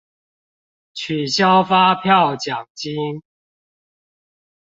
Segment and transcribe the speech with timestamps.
[0.95, 3.21] 取消發票獎金